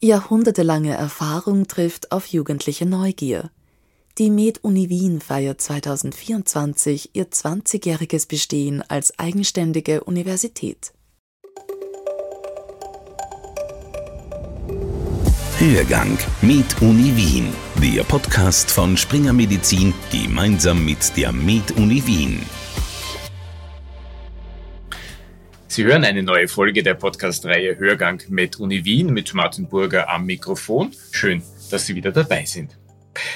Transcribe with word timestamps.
Jahrhundertelange 0.00 0.94
Erfahrung 0.94 1.66
trifft 1.66 2.12
auf 2.12 2.26
jugendliche 2.26 2.86
Neugier. 2.86 3.50
Die 4.18 4.30
Med-Uni 4.30 4.88
Wien 4.88 5.20
feiert 5.20 5.60
2024 5.60 7.10
ihr 7.14 7.28
20-jähriges 7.28 8.28
Bestehen 8.28 8.82
als 8.88 9.18
eigenständige 9.18 10.04
Universität. 10.04 10.92
Hörgang 15.58 16.16
Med 16.42 16.80
Uni 16.80 17.16
Wien, 17.16 17.48
der 17.82 18.04
Podcast 18.04 18.70
von 18.70 18.96
Springer 18.96 19.32
Medizin 19.32 19.92
gemeinsam 20.12 20.84
mit 20.84 21.16
der 21.16 21.32
Med 21.32 21.72
Uni 21.72 22.06
Wien. 22.06 22.40
Sie 25.70 25.84
hören 25.84 26.02
eine 26.04 26.22
neue 26.22 26.48
Folge 26.48 26.82
der 26.82 26.94
Podcast-Reihe 26.94 27.76
Hörgang 27.76 28.22
Med 28.30 28.58
Uni 28.58 28.86
Wien 28.86 29.12
mit 29.12 29.34
Martin 29.34 29.68
Burger 29.68 30.08
am 30.08 30.24
Mikrofon. 30.24 30.92
Schön, 31.12 31.42
dass 31.70 31.84
Sie 31.84 31.94
wieder 31.94 32.10
dabei 32.10 32.46
sind. 32.46 32.78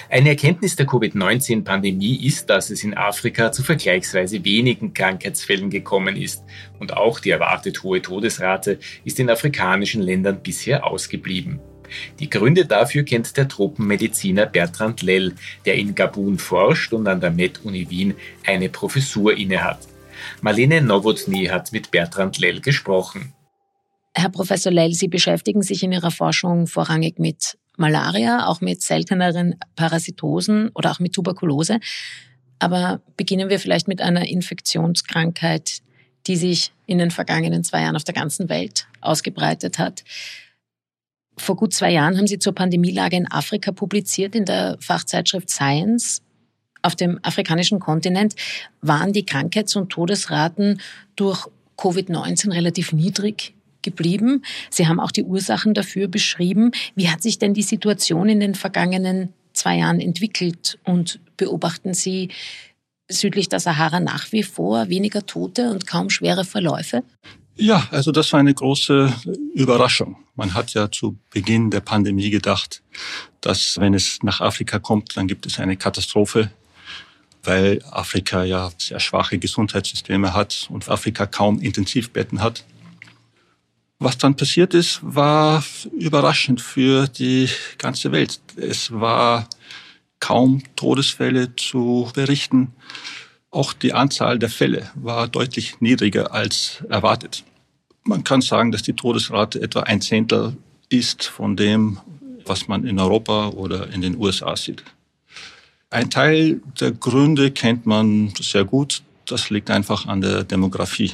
Eine 0.09 0.31
Erkenntnis 0.31 0.75
der 0.75 0.87
Covid-19-Pandemie 0.87 2.25
ist, 2.27 2.49
dass 2.49 2.71
es 2.71 2.85
in 2.85 2.97
Afrika 2.97 3.53
zu 3.53 3.63
vergleichsweise 3.63 4.43
wenigen 4.47 4.95
Krankheitsfällen 4.95 5.69
gekommen 5.69 6.17
ist 6.17 6.43
und 6.79 6.97
auch 6.97 7.21
die 7.21 7.31
erwartet 7.31 7.83
hohe 7.83 8.01
Todesrate 8.01 8.79
ist 9.05 9.21
in 9.21 9.29
afrikanischen 9.29 10.01
Ländern 10.01 10.43
bisher 10.43 10.87
ausgeblieben. 10.87 11.61
Die 12.19 12.31
Gründe 12.31 12.65
dafür 12.65 13.03
kennt 13.03 13.37
der 13.37 13.47
Tropenmediziner 13.47 14.47
Bertrand 14.47 15.03
Lell, 15.03 15.35
der 15.67 15.75
in 15.75 15.95
Gabun 15.95 16.39
forscht 16.39 16.95
und 16.95 17.07
an 17.07 17.21
der 17.21 17.31
Med-Uni 17.31 17.91
Wien 17.91 18.15
eine 18.47 18.71
Professur 18.71 19.37
innehat. 19.37 19.92
Marlene 20.41 20.83
Nowotny 20.83 21.47
hat 21.47 21.73
mit 21.73 21.91
Bertrand 21.91 22.39
Lell 22.39 22.61
gesprochen. 22.61 23.35
Herr 24.15 24.29
Professor 24.29 24.73
Lell, 24.73 24.93
Sie 24.93 25.09
beschäftigen 25.09 25.63
sich 25.63 25.83
in 25.83 25.93
Ihrer 25.93 26.11
Forschung 26.11 26.67
vorrangig 26.67 27.19
mit 27.19 27.57
Malaria, 27.77 28.47
auch 28.47 28.61
mit 28.61 28.83
selteneren 28.83 29.57
Parasitosen 29.77 30.71
oder 30.75 30.91
auch 30.91 31.01
mit 31.01 31.15
Tuberkulose. 31.15 31.81
Aber 32.59 33.01
beginnen 33.17 33.49
wir 33.49 33.59
vielleicht 33.59 33.89
mit 33.89 34.01
einer 34.01 34.27
Infektionskrankheit, 34.29 35.81
die 36.27 36.37
sich 36.37 36.73
in 36.87 36.99
den 36.99 37.11
vergangenen 37.11 37.65
zwei 37.65 37.83
Jahren 37.83 37.97
auf 37.97 38.05
der 38.05 38.15
ganzen 38.15 38.49
Welt 38.49 38.87
ausgebreitet 39.01 39.79
hat. 39.79 40.05
Vor 41.39 41.57
gut 41.57 41.73
zwei 41.73 41.91
Jahren 41.91 42.17
haben 42.17 42.27
Sie 42.27 42.39
zur 42.39 42.55
Pandemielage 42.55 43.17
in 43.17 43.31
Afrika 43.31 43.73
publiziert 43.73 44.35
in 44.35 44.45
der 44.45 44.77
Fachzeitschrift 44.81 45.51
Science. 45.51 46.23
Auf 46.83 46.97
dem 46.97 47.19
afrikanischen 47.23 47.79
Kontinent 47.79 48.35
waren 48.81 49.13
die 49.13 49.25
Krankheits- 49.25 49.77
und 49.77 49.91
Todesraten 49.91 50.81
durch 51.17 51.47
Covid-19 51.79 52.53
relativ 52.53 52.93
niedrig 52.93 53.55
geblieben. 53.83 54.43
Sie 54.71 54.87
haben 54.87 55.01
auch 55.01 55.11
die 55.11 55.25
Ursachen 55.25 55.75
dafür 55.75 56.09
beschrieben. 56.09 56.73
Wie 56.95 57.09
hat 57.09 57.23
sich 57.23 57.39
denn 57.39 57.55
die 57.55 57.63
Situation 57.63 58.29
in 58.29 58.41
den 58.41 58.55
vergangenen 58.55 59.33
zwei 59.53 59.79
Jahren 59.79 60.01
entwickelt 60.01 60.79
und 60.85 61.21
beobachten 61.37 61.95
Sie 61.95 62.29
südlich 63.09 63.49
der 63.49 63.61
Sahara 63.61 64.01
nach 64.01 64.33
wie 64.33 64.43
vor 64.43 64.89
weniger 64.89 65.27
Tote 65.27 65.71
und 65.71 65.87
kaum 65.87 66.11
schwere 66.11 66.45
Verläufe? 66.45 67.03
Ja, 67.57 67.87
also 67.91 68.13
das 68.13 68.33
war 68.33 68.41
eine 68.41 68.55
große 68.55 69.13
Überraschung. 69.55 70.17
Man 70.37 70.55
hat 70.55 70.73
ja 70.73 70.91
zu 70.91 71.19
Beginn 71.31 71.71
der 71.71 71.81
Pandemie 71.81 72.31
gedacht, 72.31 72.83
dass 73.43 73.79
wenn 73.79 73.93
es 73.93 74.21
nach 74.23 74.41
Afrika 74.41 74.79
kommt, 74.79 75.17
dann 75.17 75.29
gibt 75.29 75.45
es 75.45 75.59
eine 75.59 75.77
Katastrophe, 75.77 76.51
weil 77.43 77.83
Afrika 77.91 78.45
ja 78.45 78.71
sehr 78.79 79.01
schwache 79.01 79.39
Gesundheitssysteme 79.39 80.35
hat 80.35 80.69
und 80.71 80.89
Afrika 80.89 81.27
kaum 81.27 81.61
Intensivbetten 81.61 82.41
hat. 82.41 82.65
Was 83.99 84.19
dann 84.19 84.37
passiert 84.37 84.75
ist, 84.75 85.01
war 85.03 85.63
überraschend 85.97 86.61
für 86.61 87.07
die 87.07 87.49
ganze 87.79 88.11
Welt. 88.11 88.41
Es 88.57 88.91
war 88.91 89.49
kaum 90.19 90.63
Todesfälle 90.77 91.55
zu 91.57 92.11
berichten. 92.15 92.73
Auch 93.51 93.73
die 93.73 93.93
Anzahl 93.93 94.39
der 94.39 94.49
Fälle 94.49 94.91
war 94.95 95.29
deutlich 95.29 95.81
niedriger 95.81 96.33
als 96.33 96.83
erwartet. 96.89 97.45
Man 98.05 98.25
kann 98.25 98.41
sagen, 98.41 98.73
dass 98.73 98.83
die 98.83 98.95
Todesrate 98.95 99.61
etwa 99.63 99.81
ein 99.81 100.01
Zehntel 100.01 100.57
ist 100.89 101.25
von 101.25 101.57
dem, 101.57 102.01
was 102.45 102.67
man 102.67 102.85
in 102.85 102.99
Europa 102.99 103.51
oder 103.51 103.89
in 103.93 104.01
den 104.01 104.17
USA 104.17 104.57
sieht. 104.57 104.83
Ein 105.93 106.09
Teil 106.09 106.63
der 106.81 106.93
Gründe 106.93 107.51
kennt 107.51 107.85
man 107.85 108.33
sehr 108.41 108.65
gut. 108.65 109.03
Das 109.27 109.51
liegt 109.51 109.71
einfach 109.71 110.07
an 110.07 110.23
der 110.23 110.43
Demografie. 110.43 111.13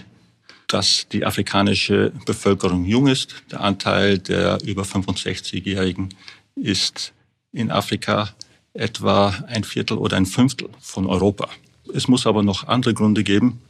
Dass 0.68 1.08
die 1.10 1.24
afrikanische 1.24 2.12
Bevölkerung 2.24 2.84
jung 2.84 3.08
ist. 3.08 3.34
Der 3.50 3.60
Anteil 3.60 4.20
der 4.20 4.62
über 4.64 4.84
65-Jährigen 4.84 6.10
ist 6.54 7.12
in 7.50 7.72
Afrika 7.72 8.28
etwa 8.72 9.30
ein 9.48 9.64
Viertel 9.64 9.98
oder 9.98 10.16
ein 10.16 10.26
Fünftel 10.26 10.68
von 10.78 11.06
Europa. 11.06 11.48
Es 11.92 12.06
muss 12.06 12.24
aber 12.24 12.44
noch 12.44 12.68
andere 12.68 12.94
Gründe 12.94 13.24
geben. 13.24 13.60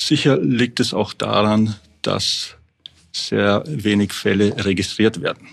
Sicher 0.00 0.38
liegt 0.38 0.78
es 0.78 0.94
auch 0.94 1.14
daran, 1.14 1.74
dass 2.02 2.54
sehr 3.10 3.64
wenig 3.66 4.12
Fälle 4.12 4.64
registriert 4.64 5.20
werden. 5.20 5.48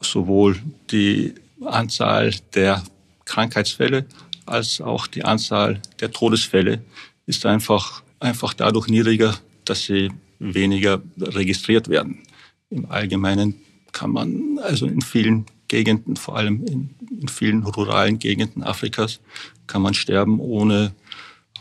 Sowohl 0.00 0.56
die 0.90 1.34
Anzahl 1.62 2.34
der 2.54 2.82
Krankheitsfälle 3.24 4.06
als 4.46 4.80
auch 4.80 5.06
die 5.06 5.24
Anzahl 5.24 5.80
der 6.00 6.10
Todesfälle 6.10 6.82
ist 7.26 7.46
einfach, 7.46 8.02
einfach 8.20 8.54
dadurch 8.54 8.88
niedriger, 8.88 9.34
dass 9.64 9.84
sie 9.84 10.10
weniger 10.38 11.02
registriert 11.16 11.88
werden. 11.88 12.22
Im 12.70 12.90
Allgemeinen 12.90 13.54
kann 13.92 14.10
man 14.10 14.58
also 14.58 14.86
in 14.86 15.00
vielen 15.00 15.46
Gegenden, 15.68 16.16
vor 16.16 16.36
allem 16.36 16.64
in, 16.66 16.94
in 17.20 17.28
vielen 17.28 17.62
ruralen 17.62 18.18
Gegenden 18.18 18.62
Afrikas, 18.62 19.20
kann 19.66 19.82
man 19.82 19.94
sterben, 19.94 20.40
ohne 20.40 20.92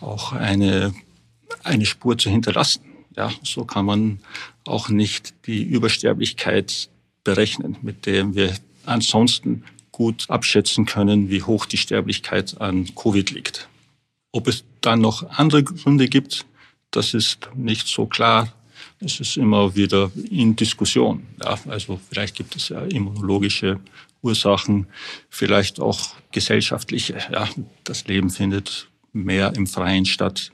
auch 0.02 0.34
eine, 0.34 0.94
eine 1.64 1.86
Spur 1.86 2.18
zu 2.18 2.30
hinterlassen. 2.30 2.82
Ja, 3.16 3.32
so 3.44 3.64
kann 3.64 3.86
man 3.86 4.20
auch 4.66 4.90
nicht 4.90 5.34
die 5.46 5.64
Übersterblichkeit 5.64 6.90
berechnen, 7.24 7.78
mit 7.82 8.06
der 8.06 8.34
wir 8.34 8.54
ansonsten 8.86 9.64
gut 9.94 10.30
abschätzen 10.30 10.86
können, 10.86 11.30
wie 11.30 11.44
hoch 11.44 11.66
die 11.66 11.78
Sterblichkeit 11.78 12.60
an 12.60 12.94
Covid 12.96 13.32
liegt. 13.32 13.70
Ob 14.34 14.48
es 14.50 14.66
dann 14.82 15.00
noch 15.00 15.30
andere 15.30 15.64
Gründe 15.64 16.10
gibt, 16.10 16.46
das 16.92 17.14
ist 17.14 17.50
nicht 17.56 17.88
so 17.88 18.06
klar. 18.06 18.52
Es 19.00 19.20
ist 19.20 19.38
immer 19.38 19.76
wieder 19.76 20.12
in 20.30 20.56
Diskussion. 20.56 21.26
Ja, 21.42 21.58
also 21.70 22.00
vielleicht 22.10 22.36
gibt 22.36 22.56
es 22.56 22.70
ja 22.70 22.82
immunologische 22.82 23.80
Ursachen, 24.22 24.88
vielleicht 25.30 25.80
auch 25.80 26.00
gesellschaftliche. 26.32 27.18
Ja, 27.32 27.48
das 27.84 28.08
Leben 28.08 28.30
findet 28.30 28.88
mehr 29.12 29.54
im 29.56 29.68
Freien 29.68 30.06
statt. 30.06 30.52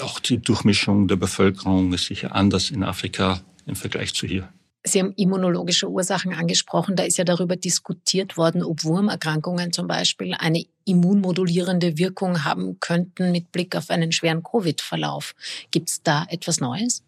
Auch 0.00 0.20
die 0.20 0.38
Durchmischung 0.38 1.08
der 1.08 1.16
Bevölkerung 1.16 1.92
ist 1.92 2.06
sicher 2.06 2.34
anders 2.34 2.70
in 2.70 2.82
Afrika 2.82 3.40
im 3.66 3.76
Vergleich 3.76 4.12
zu 4.14 4.26
hier. 4.26 4.52
Sie 4.84 4.98
haben 4.98 5.12
immunologische 5.16 5.88
Ursachen 5.88 6.34
angesprochen. 6.34 6.96
Da 6.96 7.04
ist 7.04 7.16
ja 7.16 7.24
darüber 7.24 7.54
diskutiert 7.56 8.36
worden, 8.36 8.64
ob 8.64 8.82
Wurmerkrankungen 8.82 9.72
zum 9.72 9.86
Beispiel 9.86 10.34
eine 10.34 10.64
immunmodulierende 10.84 11.98
Wirkung 11.98 12.44
haben 12.44 12.80
könnten 12.80 13.30
mit 13.30 13.52
Blick 13.52 13.76
auf 13.76 13.90
einen 13.90 14.10
schweren 14.10 14.42
Covid-Verlauf. 14.42 15.34
Gibt 15.70 15.88
es 15.88 16.02
da 16.02 16.26
etwas 16.28 16.60
Neues? 16.60 17.04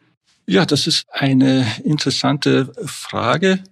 Ja, 0.46 0.66
das 0.66 0.86
ist 0.86 1.06
eine 1.10 1.66
interessante 1.82 2.72
Frage. 2.84 3.64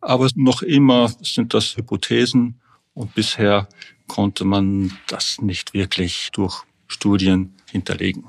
Aber 0.00 0.28
noch 0.34 0.62
immer 0.62 1.12
sind 1.22 1.54
das 1.54 1.76
Hypothesen 1.76 2.60
und 2.92 3.14
bisher 3.14 3.68
konnte 4.06 4.44
man 4.44 4.92
das 5.06 5.40
nicht 5.40 5.74
wirklich 5.74 6.30
durch 6.32 6.62
Studien 6.88 7.54
hinterlegen. 7.70 8.24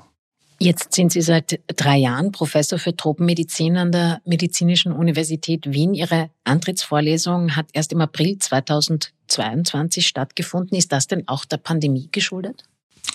Jetzt 0.58 0.94
sind 0.94 1.12
Sie 1.12 1.20
seit 1.20 1.60
drei 1.66 1.98
Jahren 1.98 2.32
Professor 2.32 2.78
für 2.78 2.96
Tropenmedizin 2.96 3.76
an 3.76 3.92
der 3.92 4.22
Medizinischen 4.24 4.92
Universität 4.92 5.70
Wien. 5.70 5.92
Ihre 5.92 6.30
Antrittsvorlesung 6.44 7.56
hat 7.56 7.66
erst 7.74 7.92
im 7.92 8.00
April 8.00 8.38
2022 8.38 10.06
stattgefunden. 10.06 10.76
Ist 10.78 10.92
das 10.92 11.08
denn 11.08 11.28
auch 11.28 11.44
der 11.44 11.58
Pandemie 11.58 12.08
geschuldet? 12.10 12.64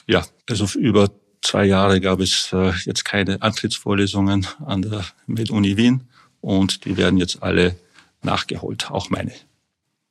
Ja, 0.07 0.25
also 0.47 0.67
über 0.77 1.09
zwei 1.41 1.65
Jahre 1.65 1.99
gab 1.99 2.19
es 2.19 2.53
äh, 2.53 2.73
jetzt 2.85 3.05
keine 3.05 3.41
Antrittsvorlesungen 3.41 4.45
an 4.63 4.83
der 4.83 5.05
Med-Uni 5.25 5.77
Wien 5.77 6.03
und 6.41 6.85
die 6.85 6.97
werden 6.97 7.17
jetzt 7.17 7.41
alle 7.41 7.75
nachgeholt, 8.21 8.91
auch 8.91 9.09
meine. 9.09 9.31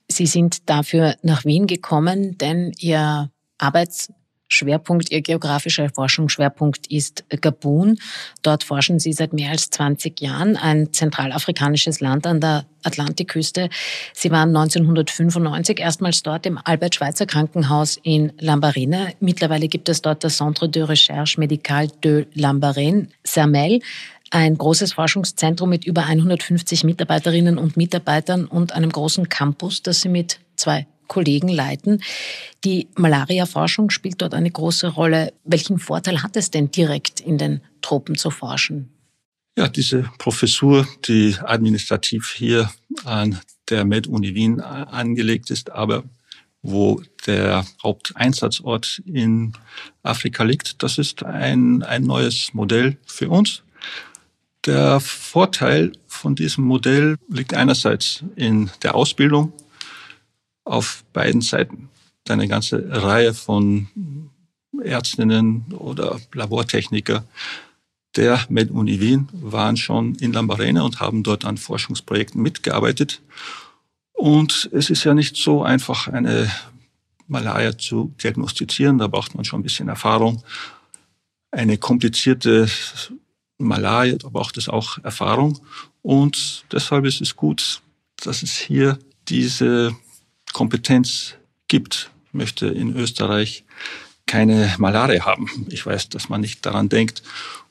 Sie 0.08 0.26
sind 0.26 0.68
dafür 0.68 1.16
nach 1.22 1.44
Wien 1.44 1.68
gekommen, 1.68 2.36
denn 2.38 2.72
Ihr 2.78 3.30
Arbeits 3.58 4.12
Schwerpunkt, 4.50 5.10
Ihr 5.10 5.22
geografischer 5.22 5.88
Forschungsschwerpunkt 5.88 6.88
ist 6.88 7.24
Gabun. 7.40 7.98
Dort 8.42 8.64
forschen 8.64 8.98
Sie 8.98 9.12
seit 9.12 9.32
mehr 9.32 9.50
als 9.50 9.70
20 9.70 10.20
Jahren, 10.20 10.56
ein 10.56 10.92
zentralafrikanisches 10.92 12.00
Land 12.00 12.26
an 12.26 12.40
der 12.40 12.66
Atlantikküste. 12.82 13.70
Sie 14.12 14.30
waren 14.30 14.48
1995 14.48 15.78
erstmals 15.80 16.22
dort 16.22 16.46
im 16.46 16.58
Albert-Schweitzer 16.62 17.26
Krankenhaus 17.26 17.98
in 18.02 18.32
Lambarene. 18.38 19.14
Mittlerweile 19.20 19.68
gibt 19.68 19.88
es 19.88 20.02
dort 20.02 20.24
das 20.24 20.38
Centre 20.38 20.68
de 20.68 20.82
Recherche 20.82 21.38
Médicale 21.38 21.90
de 22.02 22.26
Lambarene, 22.34 23.08
CERMEL 23.24 23.80
ein 24.30 24.56
großes 24.56 24.92
Forschungszentrum 24.92 25.68
mit 25.68 25.84
über 25.84 26.06
150 26.06 26.84
Mitarbeiterinnen 26.84 27.58
und 27.58 27.76
Mitarbeitern 27.76 28.44
und 28.44 28.72
einem 28.72 28.90
großen 28.90 29.28
Campus, 29.28 29.82
das 29.82 30.02
Sie 30.02 30.08
mit 30.08 30.38
zwei 30.54 30.86
Kollegen 31.10 31.48
leiten. 31.48 32.02
Die 32.64 32.88
Malaria-Forschung 32.96 33.90
spielt 33.90 34.22
dort 34.22 34.32
eine 34.32 34.50
große 34.50 34.86
Rolle. 34.86 35.34
Welchen 35.44 35.78
Vorteil 35.78 36.22
hat 36.22 36.36
es 36.36 36.50
denn 36.50 36.70
direkt 36.70 37.20
in 37.20 37.36
den 37.36 37.60
Tropen 37.82 38.16
zu 38.16 38.30
forschen? 38.30 38.88
Ja, 39.58 39.66
diese 39.66 40.08
Professur, 40.18 40.86
die 41.08 41.34
administrativ 41.44 42.32
hier 42.34 42.70
an 43.04 43.40
der 43.68 43.84
Med-Uni 43.84 44.34
Wien 44.34 44.60
angelegt 44.60 45.50
ist, 45.50 45.70
aber 45.70 46.04
wo 46.62 47.02
der 47.26 47.66
Haupteinsatzort 47.82 49.02
in 49.04 49.52
Afrika 50.02 50.44
liegt, 50.44 50.82
das 50.82 50.98
ist 50.98 51.24
ein, 51.24 51.82
ein 51.82 52.04
neues 52.04 52.54
Modell 52.54 52.98
für 53.04 53.30
uns. 53.30 53.62
Der 54.66 55.00
Vorteil 55.00 55.92
von 56.06 56.36
diesem 56.36 56.64
Modell 56.64 57.16
liegt 57.28 57.54
einerseits 57.54 58.22
in 58.36 58.70
der 58.82 58.94
Ausbildung 58.94 59.52
auf 60.70 61.04
beiden 61.12 61.40
Seiten. 61.40 61.88
Eine 62.28 62.46
ganze 62.46 62.84
Reihe 62.88 63.34
von 63.34 63.88
Ärztinnen 64.82 65.64
oder 65.72 66.20
Labortechniker 66.32 67.24
der 68.16 68.44
MedUni 68.48 69.00
Wien 69.00 69.28
waren 69.32 69.76
schon 69.76 70.14
in 70.16 70.32
Lambarene 70.32 70.82
und 70.82 71.00
haben 71.00 71.22
dort 71.22 71.44
an 71.44 71.56
Forschungsprojekten 71.56 72.40
mitgearbeitet. 72.40 73.20
Und 74.12 74.68
es 74.72 74.90
ist 74.90 75.04
ja 75.04 75.14
nicht 75.14 75.36
so 75.36 75.62
einfach, 75.62 76.08
eine 76.08 76.50
Malaria 77.26 77.76
zu 77.76 78.12
diagnostizieren. 78.22 78.98
Da 78.98 79.06
braucht 79.06 79.34
man 79.34 79.44
schon 79.44 79.60
ein 79.60 79.64
bisschen 79.64 79.88
Erfahrung. 79.88 80.42
Eine 81.50 81.78
komplizierte 81.78 82.68
Malaria, 83.58 84.16
da 84.16 84.28
braucht 84.28 84.56
es 84.56 84.68
auch 84.68 84.98
Erfahrung. 85.04 85.60
Und 86.02 86.64
deshalb 86.72 87.04
ist 87.06 87.20
es 87.20 87.36
gut, 87.36 87.80
dass 88.16 88.42
es 88.42 88.56
hier 88.56 88.98
diese 89.28 89.96
Kompetenz 90.52 91.34
gibt. 91.68 92.10
Möchte 92.32 92.66
in 92.66 92.94
Österreich 92.96 93.64
keine 94.26 94.72
Malaria 94.78 95.24
haben. 95.24 95.66
Ich 95.70 95.84
weiß, 95.84 96.08
dass 96.10 96.28
man 96.28 96.40
nicht 96.40 96.64
daran 96.64 96.88
denkt. 96.88 97.22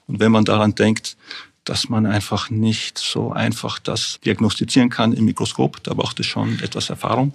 Und 0.08 0.20
wenn 0.20 0.32
man 0.32 0.44
daran 0.44 0.76
denkt, 0.76 1.16
dass 1.64 1.88
man 1.88 2.06
einfach 2.06 2.50
nicht 2.50 2.98
so 2.98 3.32
einfach 3.32 3.80
das 3.80 4.20
diagnostizieren 4.26 4.90
kann 4.90 5.14
im 5.14 5.26
Mikroskop, 5.26 5.84
da 5.84 5.94
braucht 5.94 6.20
es 6.20 6.26
schon 6.26 6.60
etwas 6.62 6.90
Erfahrung. 6.90 7.34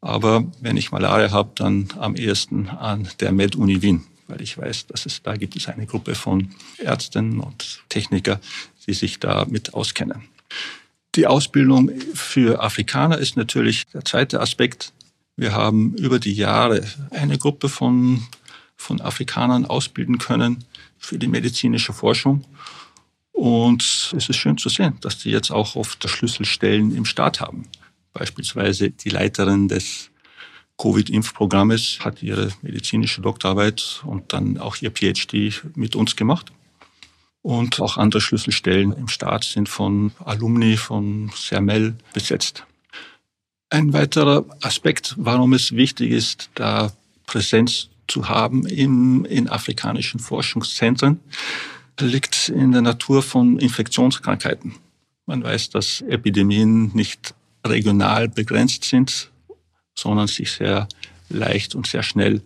Aber 0.00 0.44
wenn 0.60 0.76
ich 0.76 0.92
Malaria 0.92 1.30
habe, 1.32 1.50
dann 1.54 1.88
am 1.98 2.14
ehesten 2.14 2.68
an 2.68 3.08
der 3.20 3.32
Med-Uni 3.32 3.82
Wien, 3.82 4.06
weil 4.28 4.42
ich 4.42 4.56
weiß, 4.56 4.86
dass 4.86 5.06
es 5.06 5.22
da 5.22 5.36
gibt 5.36 5.56
es 5.56 5.66
eine 5.66 5.86
Gruppe 5.86 6.14
von 6.14 6.54
Ärzten 6.78 7.40
und 7.40 7.80
Techniker, 7.88 8.40
die 8.86 8.94
sich 8.94 9.18
damit 9.18 9.74
auskennen. 9.74 10.28
Die 11.16 11.28
Ausbildung 11.28 11.92
für 12.14 12.60
Afrikaner 12.60 13.18
ist 13.18 13.36
natürlich 13.36 13.86
der 13.86 14.04
zweite 14.04 14.40
Aspekt. 14.40 14.92
Wir 15.36 15.52
haben 15.52 15.94
über 15.94 16.18
die 16.18 16.32
Jahre 16.32 16.84
eine 17.10 17.38
Gruppe 17.38 17.68
von, 17.68 18.24
von 18.76 19.00
Afrikanern 19.00 19.64
ausbilden 19.64 20.18
können 20.18 20.64
für 20.98 21.18
die 21.18 21.28
medizinische 21.28 21.92
Forschung. 21.92 22.44
Und 23.30 24.12
es 24.16 24.28
ist 24.28 24.36
schön 24.36 24.58
zu 24.58 24.68
sehen, 24.68 24.98
dass 25.02 25.18
die 25.18 25.30
jetzt 25.30 25.52
auch 25.52 25.76
oft 25.76 26.08
Schlüsselstellen 26.08 26.94
im 26.96 27.04
Staat 27.04 27.40
haben. 27.40 27.66
Beispielsweise 28.12 28.90
die 28.90 29.10
Leiterin 29.10 29.68
des 29.68 30.10
Covid-Impfprogrammes 30.78 31.98
hat 32.00 32.22
ihre 32.22 32.50
medizinische 32.62 33.20
Doktorarbeit 33.20 34.02
und 34.04 34.32
dann 34.32 34.58
auch 34.58 34.76
ihr 34.80 34.90
PhD 34.90 35.62
mit 35.76 35.94
uns 35.94 36.16
gemacht. 36.16 36.50
Und 37.44 37.78
auch 37.78 37.98
andere 37.98 38.22
Schlüsselstellen 38.22 38.92
im 38.92 39.08
Staat 39.08 39.44
sind 39.44 39.68
von 39.68 40.12
Alumni 40.24 40.78
von 40.78 41.30
CERMEL 41.36 41.94
besetzt. 42.14 42.64
Ein 43.68 43.92
weiterer 43.92 44.46
Aspekt, 44.62 45.14
warum 45.18 45.52
es 45.52 45.72
wichtig 45.72 46.10
ist, 46.10 46.48
da 46.54 46.90
Präsenz 47.26 47.90
zu 48.08 48.30
haben 48.30 48.64
in, 48.64 49.26
in 49.26 49.50
afrikanischen 49.50 50.20
Forschungszentren, 50.20 51.20
liegt 52.00 52.48
in 52.48 52.72
der 52.72 52.80
Natur 52.80 53.22
von 53.22 53.58
Infektionskrankheiten. 53.58 54.76
Man 55.26 55.44
weiß, 55.44 55.68
dass 55.68 56.00
Epidemien 56.00 56.92
nicht 56.94 57.34
regional 57.62 58.30
begrenzt 58.30 58.84
sind, 58.84 59.30
sondern 59.94 60.28
sich 60.28 60.50
sehr 60.50 60.88
leicht 61.28 61.74
und 61.74 61.86
sehr 61.86 62.02
schnell 62.02 62.40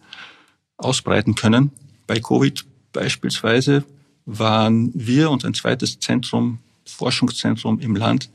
ausbreiten 0.77 1.37
können. 1.37 1.71
Bei 2.09 2.19
Covid 2.19 2.65
beispielsweise 2.93 3.85
waren 4.29 4.91
wir 4.95 5.31
und 5.31 5.45
ein 5.45 5.55
zweites 5.55 5.99
Zentrum, 5.99 6.59
Forschungszentrum 6.85 7.81
im 7.81 7.97
Land, 7.97 8.31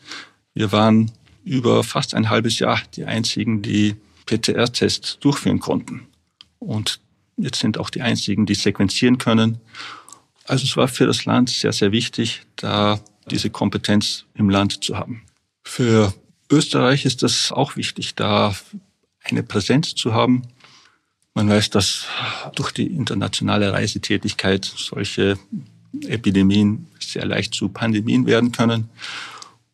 wir 0.55 0.71
waren 0.71 1.11
über 1.43 1.83
fast 1.83 2.15
ein 2.15 2.29
halbes 2.29 2.59
Jahr 2.59 2.81
die 2.95 3.05
einzigen, 3.05 3.61
die 3.61 3.95
PTR-Tests 4.25 5.19
durchführen 5.19 5.59
konnten. 5.59 6.07
Und 6.59 6.99
jetzt 7.37 7.59
sind 7.59 7.77
auch 7.77 7.89
die 7.89 8.01
einzigen, 8.01 8.45
die 8.45 8.55
sequenzieren 8.55 9.17
können. 9.17 9.59
Also 10.45 10.63
es 10.65 10.75
war 10.77 10.87
für 10.87 11.05
das 11.05 11.25
Land 11.25 11.49
sehr, 11.49 11.73
sehr 11.73 11.91
wichtig, 11.91 12.41
da 12.55 12.99
diese 13.29 13.49
Kompetenz 13.49 14.25
im 14.33 14.49
Land 14.49 14.83
zu 14.83 14.97
haben. 14.97 15.23
Für 15.63 16.13
Österreich 16.49 17.05
ist 17.05 17.23
das 17.23 17.51
auch 17.51 17.75
wichtig, 17.75 18.15
da 18.15 18.55
eine 19.23 19.43
Präsenz 19.43 19.95
zu 19.95 20.13
haben. 20.13 20.43
Man 21.33 21.49
weiß, 21.49 21.69
dass 21.69 22.05
durch 22.55 22.71
die 22.71 22.87
internationale 22.87 23.73
Reisetätigkeit 23.73 24.65
solche 24.65 25.37
Epidemien 26.07 26.87
sehr 26.99 27.25
leicht 27.25 27.53
zu 27.53 27.69
Pandemien 27.69 28.25
werden 28.25 28.51
können. 28.51 28.89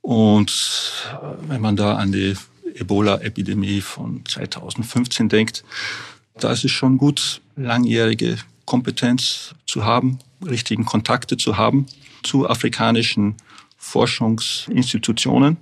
Und 0.01 1.05
wenn 1.47 1.61
man 1.61 1.75
da 1.75 1.95
an 1.95 2.11
die 2.11 2.35
Ebola-Epidemie 2.75 3.81
von 3.81 4.23
2015 4.25 5.29
denkt, 5.29 5.63
da 6.39 6.51
ist 6.51 6.65
es 6.65 6.71
schon 6.71 6.97
gut, 6.97 7.41
langjährige 7.55 8.37
Kompetenz 8.65 9.55
zu 9.65 9.83
haben, 9.83 10.19
richtigen 10.45 10.85
Kontakte 10.85 11.37
zu 11.37 11.57
haben 11.57 11.85
zu 12.23 12.49
afrikanischen 12.49 13.35
Forschungsinstitutionen. 13.77 15.57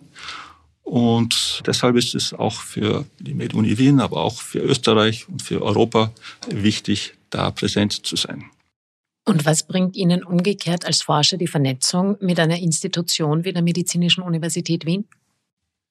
Und 0.83 1.63
deshalb 1.65 1.95
ist 1.97 2.15
es 2.15 2.33
auch 2.33 2.61
für 2.61 3.05
die 3.19 3.33
MedUni 3.33 3.77
Wien, 3.77 3.99
aber 3.99 4.21
auch 4.21 4.41
für 4.41 4.59
Österreich 4.59 5.27
und 5.27 5.41
für 5.41 5.61
Europa 5.61 6.11
wichtig, 6.49 7.13
da 7.29 7.51
präsent 7.51 8.05
zu 8.05 8.15
sein. 8.15 8.45
Und 9.27 9.45
was 9.45 9.67
bringt 9.67 9.97
Ihnen 9.97 10.23
umgekehrt 10.23 10.85
als 10.85 11.01
Forscher 11.01 11.35
die 11.35 11.47
Vernetzung 11.47 12.15
mit 12.21 12.39
einer 12.39 12.59
Institution 12.59 13.43
wie 13.43 13.51
der 13.51 13.61
Medizinischen 13.61 14.23
Universität 14.23 14.85
Wien? 14.85 15.05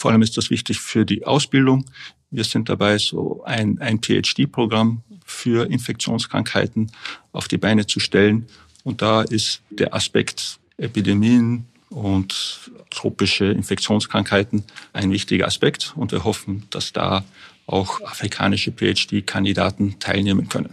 Vor 0.01 0.11
allem 0.11 0.23
ist 0.23 0.39
das 0.39 0.49
wichtig 0.49 0.81
für 0.81 1.05
die 1.05 1.27
Ausbildung. 1.27 1.85
Wir 2.31 2.45
sind 2.45 2.71
dabei, 2.71 2.97
so 2.97 3.45
ein, 3.45 3.79
ein 3.79 4.01
PhD-Programm 4.01 5.03
für 5.27 5.71
Infektionskrankheiten 5.71 6.91
auf 7.33 7.47
die 7.47 7.59
Beine 7.59 7.87
zu 7.87 8.01
stellen. 8.01 8.47
Und 8.85 9.03
da 9.03 9.21
ist 9.21 9.61
der 9.69 9.93
Aspekt 9.93 10.59
Epidemien 10.79 11.67
und 11.91 12.71
tropische 12.89 13.45
Infektionskrankheiten 13.45 14.65
ein 14.95 15.11
wichtiger 15.11 15.47
Aspekt. 15.47 15.93
Und 15.95 16.11
wir 16.11 16.25
hoffen, 16.25 16.63
dass 16.71 16.95
da 16.95 17.23
auch 17.67 18.01
afrikanische 18.01 18.73
PhD-Kandidaten 18.73 19.99
teilnehmen 19.99 20.49
können. 20.49 20.73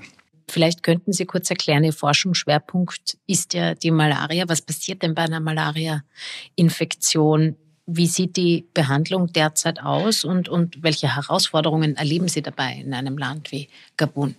Vielleicht 0.54 0.84
könnten 0.84 1.12
Sie 1.14 1.26
kurz 1.26 1.50
erklären, 1.50 1.84
Ihr 1.84 1.94
Forschungsschwerpunkt 1.94 3.18
ist 3.26 3.56
ja 3.56 3.74
die 3.74 3.90
Malaria. 3.90 4.48
Was 4.48 4.62
passiert 4.62 5.02
denn 5.02 5.16
bei 5.16 5.24
einer 5.24 5.40
Malaria-Infektion? 5.40 7.56
Wie 7.88 8.06
sieht 8.06 8.38
die 8.38 8.68
Behandlung 8.72 9.34
derzeit 9.34 9.82
aus 9.82 10.24
und, 10.24 10.50
und 10.50 10.84
welche 10.84 11.16
Herausforderungen 11.16 11.96
erleben 11.96 12.28
Sie 12.28 12.44
dabei 12.44 12.76
in 12.76 12.94
einem 12.94 13.18
Land 13.18 13.52
wie 13.52 13.68
Gabun? 13.98 14.36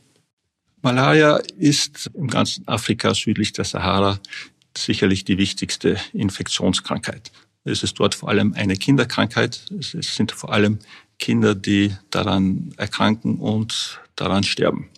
Malaria 0.83 1.41
ist 1.59 2.13
im 2.15 2.29
ganzen 2.29 2.69
Afrika 2.69 3.13
südlich 3.13 3.53
der 3.53 3.65
Sahara 3.65 4.21
sicherlich 4.79 5.25
die 5.25 5.37
wichtigste 5.37 5.97
Infektionskrankheit. 6.13 7.33
Es 7.65 7.83
ist 7.83 7.99
dort 7.99 8.15
vor 8.15 8.29
allem 8.29 8.55
eine 8.55 8.77
Kinderkrankheit. 8.77 9.65
Es 9.81 10.15
sind 10.15 10.31
vor 10.31 10.53
allem 10.53 10.79
Kinder, 11.19 11.57
die 11.57 11.93
daran 12.11 12.73
erkranken 12.77 13.41
und 13.41 13.99
daran 14.15 14.45
sterben. 14.45 14.91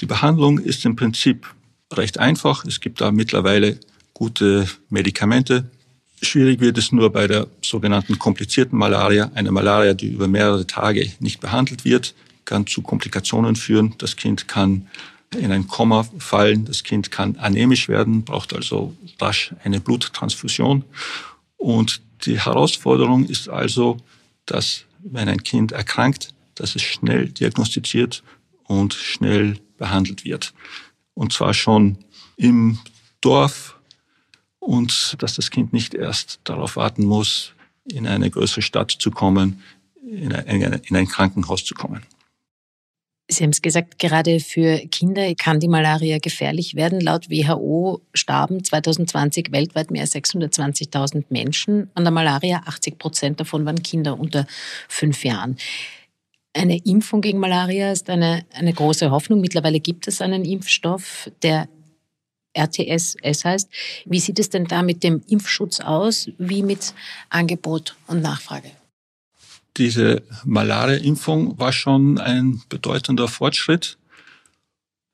Die 0.00 0.06
Behandlung 0.06 0.58
ist 0.58 0.84
im 0.84 0.96
Prinzip 0.96 1.46
recht 1.92 2.18
einfach. 2.18 2.64
Es 2.64 2.80
gibt 2.80 3.00
da 3.00 3.10
mittlerweile 3.10 3.78
gute 4.14 4.68
Medikamente. 4.90 5.70
Schwierig 6.22 6.60
wird 6.60 6.78
es 6.78 6.92
nur 6.92 7.12
bei 7.12 7.26
der 7.26 7.46
sogenannten 7.62 8.18
komplizierten 8.18 8.76
Malaria. 8.76 9.30
Eine 9.34 9.52
Malaria, 9.52 9.94
die 9.94 10.08
über 10.08 10.28
mehrere 10.28 10.66
Tage 10.66 11.12
nicht 11.20 11.40
behandelt 11.40 11.84
wird, 11.84 12.14
kann 12.44 12.66
zu 12.66 12.82
Komplikationen 12.82 13.56
führen. 13.56 13.94
Das 13.98 14.16
Kind 14.16 14.48
kann 14.48 14.88
in 15.36 15.52
ein 15.52 15.68
Koma 15.68 16.08
fallen. 16.18 16.64
Das 16.64 16.82
Kind 16.82 17.10
kann 17.10 17.36
anämisch 17.36 17.88
werden, 17.88 18.24
braucht 18.24 18.54
also 18.54 18.94
rasch 19.20 19.54
eine 19.64 19.80
Bluttransfusion. 19.80 20.84
Und 21.56 22.00
die 22.24 22.40
Herausforderung 22.40 23.26
ist 23.26 23.48
also, 23.48 23.98
dass 24.46 24.84
wenn 25.02 25.28
ein 25.28 25.42
Kind 25.42 25.72
erkrankt, 25.72 26.34
dass 26.54 26.74
es 26.74 26.82
schnell 26.82 27.28
diagnostiziert 27.28 28.22
und 28.64 28.94
schnell 28.94 29.58
behandelt 29.78 30.24
wird. 30.24 30.52
Und 31.14 31.32
zwar 31.32 31.54
schon 31.54 31.98
im 32.36 32.78
Dorf 33.20 33.78
und 34.58 35.16
dass 35.18 35.34
das 35.34 35.50
Kind 35.50 35.72
nicht 35.72 35.94
erst 35.94 36.40
darauf 36.44 36.76
warten 36.76 37.04
muss, 37.04 37.52
in 37.90 38.06
eine 38.06 38.30
größere 38.30 38.62
Stadt 38.62 38.90
zu 38.90 39.10
kommen, 39.10 39.62
in 40.02 40.32
ein, 40.32 41.08
Krankenhaus 41.08 41.64
zu 41.64 41.74
kommen. 41.74 42.02
Sie 43.30 43.44
haben 43.44 43.50
es 43.50 43.60
gesagt, 43.60 43.98
gerade 43.98 44.40
für 44.40 44.78
Kinder 44.90 45.34
kann 45.34 45.60
die 45.60 45.68
Malaria 45.68 46.18
gefährlich 46.18 46.74
werden. 46.74 46.98
Laut 46.98 47.28
WHO 47.28 48.00
starben 48.14 48.64
2020 48.64 49.52
weltweit 49.52 49.90
mehr 49.90 50.02
als 50.02 50.14
620.000 50.14 51.24
Menschen 51.28 51.90
an 51.94 52.04
der 52.04 52.10
Malaria. 52.10 52.62
80 52.64 52.98
Prozent 52.98 53.40
davon 53.40 53.66
waren 53.66 53.82
Kinder 53.82 54.18
unter 54.18 54.46
fünf 54.88 55.24
Jahren. 55.24 55.58
Eine 56.58 56.78
Impfung 56.78 57.20
gegen 57.20 57.38
Malaria 57.38 57.92
ist 57.92 58.10
eine, 58.10 58.44
eine 58.52 58.72
große 58.72 59.12
Hoffnung. 59.12 59.40
Mittlerweile 59.40 59.78
gibt 59.78 60.08
es 60.08 60.20
einen 60.20 60.44
Impfstoff, 60.44 61.30
der 61.44 61.68
RTS 62.52 63.16
heißt. 63.22 63.70
Wie 64.06 64.18
sieht 64.18 64.40
es 64.40 64.50
denn 64.50 64.64
da 64.64 64.82
mit 64.82 65.04
dem 65.04 65.22
Impfschutz 65.28 65.78
aus, 65.78 66.28
wie 66.36 66.64
mit 66.64 66.94
Angebot 67.30 67.94
und 68.08 68.22
Nachfrage? 68.22 68.72
Diese 69.76 70.24
Malaria-Impfung 70.44 71.60
war 71.60 71.72
schon 71.72 72.18
ein 72.18 72.60
bedeutender 72.68 73.28
Fortschritt. 73.28 73.96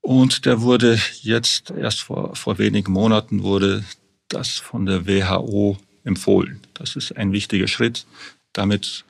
Und 0.00 0.46
der 0.46 0.62
wurde 0.62 0.98
jetzt 1.20 1.72
erst 1.72 2.00
vor, 2.00 2.34
vor 2.34 2.56
wenigen 2.56 2.90
Monaten 2.90 3.42
wurde 3.42 3.84
das 4.28 4.48
von 4.48 4.86
der 4.86 5.06
WHO 5.06 5.76
empfohlen. 6.04 6.60
Das 6.72 6.96
ist 6.96 7.14
ein 7.18 7.32
wichtiger 7.32 7.68
Schritt. 7.68 8.06
Damit 8.54 9.04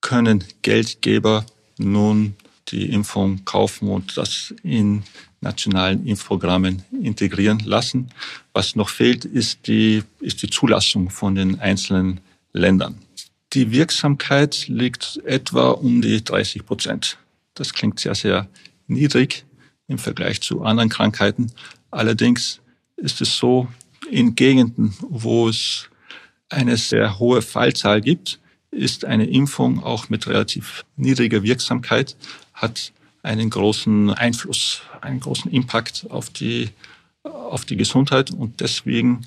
können 0.00 0.42
Geldgeber 0.62 1.46
nun 1.80 2.34
die 2.68 2.90
Impfung 2.90 3.44
kaufen 3.44 3.88
und 3.88 4.16
das 4.16 4.54
in 4.62 5.02
nationalen 5.40 6.06
Impfprogrammen 6.06 6.82
integrieren 7.02 7.60
lassen. 7.60 8.10
Was 8.52 8.76
noch 8.76 8.88
fehlt, 8.88 9.24
ist 9.24 9.66
die, 9.66 10.02
ist 10.20 10.42
die 10.42 10.50
Zulassung 10.50 11.10
von 11.10 11.34
den 11.34 11.58
einzelnen 11.58 12.20
Ländern. 12.52 12.98
Die 13.52 13.72
Wirksamkeit 13.72 14.68
liegt 14.68 15.20
etwa 15.24 15.70
um 15.70 16.02
die 16.02 16.22
30 16.22 16.64
Prozent. 16.64 17.18
Das 17.54 17.72
klingt 17.72 17.98
sehr, 17.98 18.14
sehr 18.14 18.48
niedrig 18.86 19.44
im 19.88 19.98
Vergleich 19.98 20.40
zu 20.40 20.62
anderen 20.62 20.88
Krankheiten. 20.88 21.50
Allerdings 21.90 22.60
ist 22.96 23.20
es 23.20 23.36
so, 23.36 23.66
in 24.08 24.34
Gegenden, 24.34 24.94
wo 25.08 25.48
es 25.48 25.88
eine 26.48 26.76
sehr 26.76 27.18
hohe 27.18 27.42
Fallzahl 27.42 28.00
gibt, 28.00 28.40
ist 28.70 29.04
eine 29.04 29.26
Impfung 29.26 29.82
auch 29.82 30.08
mit 30.08 30.26
relativ 30.26 30.84
niedriger 30.96 31.42
Wirksamkeit, 31.42 32.16
hat 32.54 32.92
einen 33.22 33.50
großen 33.50 34.10
Einfluss, 34.10 34.82
einen 35.00 35.20
großen 35.20 35.50
Impact 35.50 36.06
auf 36.08 36.30
die, 36.30 36.70
auf 37.22 37.64
die 37.64 37.76
Gesundheit 37.76 38.30
und 38.30 38.60
deswegen 38.60 39.26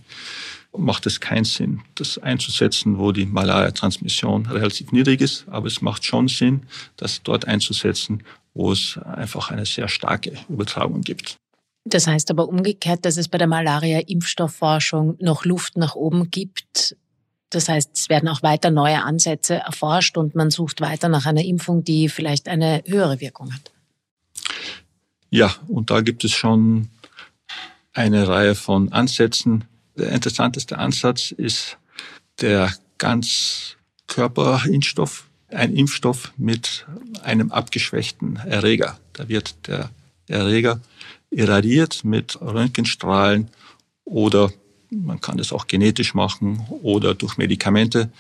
macht 0.75 1.05
es 1.05 1.19
keinen 1.19 1.45
Sinn, 1.45 1.81
das 1.95 2.17
einzusetzen, 2.17 2.97
wo 2.97 3.11
die 3.11 3.25
Malaria-Transmission 3.25 4.47
relativ 4.47 4.91
niedrig 4.91 5.21
ist. 5.21 5.45
Aber 5.47 5.67
es 5.67 5.81
macht 5.81 6.03
schon 6.03 6.27
Sinn, 6.27 6.63
das 6.97 7.21
dort 7.23 7.45
einzusetzen, 7.47 8.23
wo 8.53 8.71
es 8.71 8.97
einfach 8.97 9.51
eine 9.51 9.65
sehr 9.65 9.87
starke 9.87 10.33
Übertragung 10.49 11.01
gibt. 11.01 11.37
Das 11.85 12.07
heißt 12.07 12.31
aber 12.31 12.47
umgekehrt, 12.47 13.05
dass 13.05 13.17
es 13.17 13.27
bei 13.27 13.37
der 13.37 13.47
Malaria-Impfstoffforschung 13.47 15.17
noch 15.19 15.45
Luft 15.45 15.77
nach 15.77 15.95
oben 15.95 16.31
gibt. 16.31 16.95
Das 17.55 17.69
heißt, 17.69 17.91
es 17.93 18.09
werden 18.09 18.27
auch 18.29 18.41
weiter 18.41 18.71
neue 18.71 19.03
Ansätze 19.03 19.55
erforscht 19.55 20.17
und 20.17 20.33
man 20.35 20.49
sucht 20.49 20.81
weiter 20.81 21.09
nach 21.09 21.25
einer 21.25 21.43
Impfung, 21.43 21.83
die 21.83 22.07
vielleicht 22.09 22.47
eine 22.47 22.81
höhere 22.85 23.19
Wirkung 23.21 23.53
hat. 23.53 23.71
Ja, 25.29 25.53
und 25.67 25.91
da 25.91 26.01
gibt 26.01 26.23
es 26.23 26.31
schon 26.31 26.89
eine 27.93 28.27
Reihe 28.27 28.55
von 28.55 28.91
Ansätzen. 28.91 29.65
Der 29.95 30.11
interessanteste 30.11 30.79
Ansatz 30.79 31.29
ist 31.31 31.77
der 32.41 32.73
Ganzkörperimpfstoff, 32.97 35.27
ein 35.49 35.75
Impfstoff 35.75 36.33
mit 36.37 36.87
einem 37.23 37.51
abgeschwächten 37.51 38.37
Erreger. 38.37 38.97
Da 39.13 39.29
wird 39.29 39.67
der 39.67 39.91
Erreger 40.27 40.81
irradiert 41.29 42.03
mit 42.03 42.41
Röntgenstrahlen 42.41 43.51
oder 44.05 44.51
man 44.95 45.21
kann 45.21 45.37
das 45.37 45.51
auch 45.51 45.67
genetisch 45.67 46.13
machen 46.13 46.65
oder 46.81 47.13
durch 47.13 47.37
Medikamente 47.37 48.11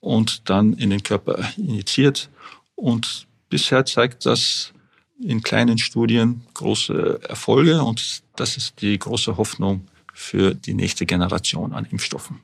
und 0.00 0.48
dann 0.48 0.72
in 0.74 0.90
den 0.90 1.02
Körper 1.02 1.44
injiziert. 1.56 2.30
Und 2.74 3.26
bisher 3.48 3.84
zeigt 3.84 4.26
das 4.26 4.72
in 5.22 5.42
kleinen 5.42 5.78
Studien 5.78 6.42
große 6.54 7.20
Erfolge 7.28 7.82
und 7.82 8.22
das 8.36 8.56
ist 8.56 8.80
die 8.80 8.98
große 8.98 9.36
Hoffnung 9.36 9.86
für 10.14 10.54
die 10.54 10.74
nächste 10.74 11.06
Generation 11.06 11.72
an 11.72 11.84
Impfstoffen. 11.84 12.40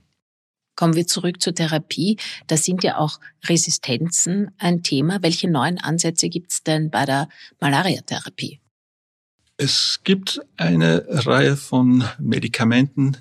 Kommen 0.77 0.95
wir 0.95 1.07
zurück 1.07 1.41
zur 1.41 1.55
Therapie. 1.55 2.19
Da 2.49 2.59
sind 2.59 2.85
ja 2.85 2.99
auch 2.99 3.19
Resistenzen 3.49 4.51
ein 4.59 4.83
Thema. 4.83 5.23
Welche 5.23 5.51
neuen 5.51 5.79
Ansätze 5.79 6.29
gibt 6.29 6.53
es 6.53 6.63
denn 6.63 6.91
bei 6.91 7.07
der 7.07 7.29
Malariatherapie? 7.61 8.61
Es 9.57 10.01
gibt 10.05 10.43
eine 10.59 11.07
Reihe 11.09 11.57
von 11.57 12.05
Medikamenten, 12.19 13.17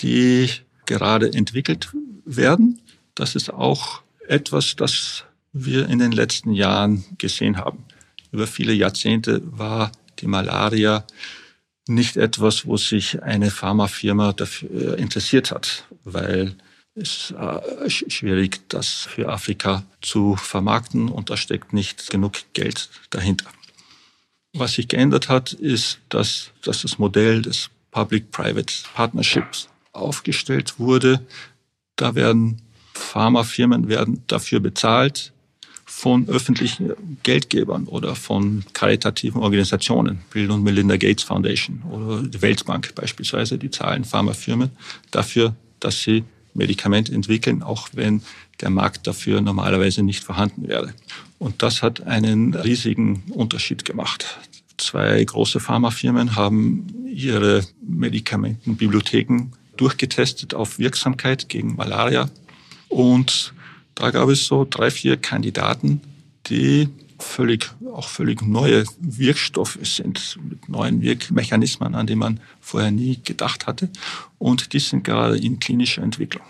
die 0.00 0.50
gerade 0.86 1.32
entwickelt 1.32 1.90
werden. 2.24 2.80
Das 3.14 3.34
ist 3.34 3.50
auch 3.50 4.02
etwas, 4.26 4.76
das 4.76 5.24
wir 5.52 5.88
in 5.88 5.98
den 5.98 6.12
letzten 6.12 6.52
Jahren 6.52 7.04
gesehen 7.18 7.56
haben. 7.56 7.84
Über 8.32 8.46
viele 8.46 8.72
Jahrzehnte 8.72 9.40
war 9.44 9.92
die 10.18 10.26
Malaria 10.26 11.06
nicht 11.86 12.16
etwas, 12.16 12.66
wo 12.66 12.76
sich 12.76 13.22
eine 13.22 13.50
Pharmafirma 13.50 14.32
dafür 14.32 14.98
interessiert 14.98 15.50
hat, 15.50 15.84
weil 16.02 16.56
es 16.94 17.32
äh, 17.32 17.90
schwierig, 17.90 18.68
das 18.68 18.88
für 18.90 19.28
Afrika 19.28 19.84
zu 20.00 20.36
vermarkten 20.36 21.08
und 21.08 21.30
da 21.30 21.36
steckt 21.36 21.72
nicht 21.72 22.10
genug 22.10 22.32
Geld 22.52 22.88
dahinter. 23.10 23.50
Was 24.54 24.74
sich 24.74 24.86
geändert 24.86 25.28
hat, 25.28 25.52
ist, 25.52 25.98
dass, 26.08 26.50
dass 26.62 26.82
das 26.82 26.98
Modell 26.98 27.42
des 27.42 27.70
Public-Private 27.90 28.72
Partnerships 28.94 29.68
aufgestellt 29.94 30.78
wurde. 30.78 31.24
Da 31.96 32.14
werden 32.14 32.60
Pharmafirmen 32.94 33.88
werden 33.88 34.22
dafür 34.26 34.60
bezahlt, 34.60 35.32
von 35.86 36.28
öffentlichen 36.28 36.92
Geldgebern 37.22 37.84
oder 37.86 38.14
von 38.14 38.64
karitativen 38.72 39.40
Organisationen, 39.40 40.20
Bill 40.30 40.50
und 40.50 40.62
Melinda 40.62 40.96
Gates 40.96 41.24
Foundation 41.24 41.82
oder 41.90 42.22
die 42.22 42.42
Weltbank 42.42 42.94
beispielsweise, 42.94 43.58
die 43.58 43.70
zahlen 43.70 44.04
Pharmafirmen 44.04 44.70
dafür, 45.10 45.54
dass 45.80 46.02
sie 46.02 46.24
Medikamente 46.54 47.12
entwickeln, 47.12 47.62
auch 47.62 47.88
wenn 47.92 48.22
der 48.60 48.70
Markt 48.70 49.06
dafür 49.06 49.40
normalerweise 49.40 50.02
nicht 50.02 50.24
vorhanden 50.24 50.68
wäre. 50.68 50.94
Und 51.38 51.62
das 51.62 51.82
hat 51.82 52.02
einen 52.02 52.54
riesigen 52.54 53.24
Unterschied 53.30 53.84
gemacht. 53.84 54.38
Zwei 54.78 55.22
große 55.22 55.60
Pharmafirmen 55.60 56.36
haben 56.36 57.06
ihre 57.06 57.64
Medikamentenbibliotheken 57.86 59.52
durchgetestet 59.76 60.54
auf 60.54 60.78
Wirksamkeit 60.78 61.48
gegen 61.48 61.76
Malaria 61.76 62.30
und 62.88 63.54
da 63.94 64.10
gab 64.10 64.28
es 64.28 64.46
so 64.46 64.66
drei, 64.68 64.90
vier 64.90 65.16
Kandidaten, 65.16 66.00
die 66.46 66.88
völlig, 67.18 67.70
auch 67.92 68.08
völlig 68.08 68.42
neue 68.42 68.84
Wirkstoffe 69.00 69.78
sind, 69.82 70.38
mit 70.48 70.68
neuen 70.68 71.00
Wirkmechanismen, 71.00 71.94
an 71.94 72.06
die 72.06 72.16
man 72.16 72.40
vorher 72.60 72.90
nie 72.90 73.20
gedacht 73.22 73.66
hatte. 73.66 73.88
Und 74.38 74.72
die 74.72 74.80
sind 74.80 75.04
gerade 75.04 75.38
in 75.38 75.60
klinischer 75.60 76.02
Entwicklung. 76.02 76.44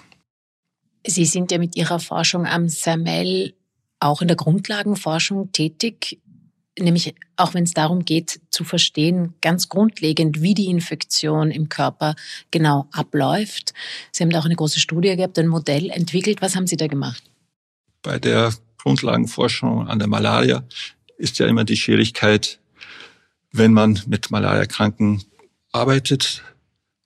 Sie 1.07 1.27
sind 1.27 1.53
ja 1.53 1.59
mit 1.59 1.77
Ihrer 1.77 2.01
Forschung 2.01 2.47
am 2.47 2.69
CERMEL 2.69 3.55
auch 4.01 4.23
in 4.23 4.29
der 4.29 4.37
Grundlagenforschung 4.37 5.53
tätig, 5.53 6.21
nämlich 6.79 7.15
auch 7.37 7.55
wenn 7.55 7.65
es 7.65 7.73
darum 7.73 8.05
geht 8.05 8.41
zu 8.51 8.65
verstehen, 8.65 9.35
ganz 9.41 9.69
grundlegend, 9.69 10.43
wie 10.43 10.55
die 10.55 10.67
Infektion 10.67 11.51
im 11.51 11.69
Körper 11.69 12.15
genau 12.51 12.89
abläuft. 12.93 13.75
Sie 14.13 14.23
haben 14.23 14.31
da 14.31 14.41
auch 14.41 14.45
eine 14.45 14.57
große 14.57 14.81
Studie 14.81 15.15
gehabt, 15.17 15.39
ein 15.39 15.49
Modell 15.49 15.91
entwickelt. 15.91 16.43
Was 16.43 16.57
haben 16.57 16.67
Sie 16.67 16.77
da 16.77 16.87
gemacht? 16.87 17.23
bei 18.05 18.21
der 18.21 18.55
Grundlagenforschung 18.79 19.89
an 19.89 19.99
der 19.99 20.07
Malaria 20.07 20.63
ist 21.19 21.41
ja 21.41 21.47
immer 21.47 21.65
die 21.65 21.77
Schwierigkeit, 21.77 22.61
wenn 23.51 23.73
man 23.73 24.01
mit 24.07 24.31
Malariakranken 24.31 25.25
arbeitet 25.73 26.43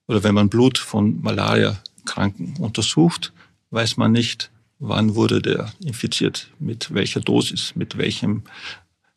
oder 0.09 0.23
wenn 0.25 0.35
man 0.35 0.51
Blut 0.51 0.77
von 0.77 1.23
Malariakranken 1.23 2.57
untersucht, 2.59 3.33
weiß 3.71 3.97
man 3.97 4.13
nicht, 4.13 4.51
wann 4.79 5.15
wurde 5.15 5.41
der 5.41 5.73
infiziert, 5.85 6.51
mit 6.59 6.93
welcher 6.93 7.21
Dosis, 7.21 7.75
mit 7.77 7.97
welchem 7.97 8.43